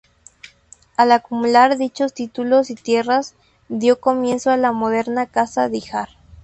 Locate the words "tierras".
2.75-3.35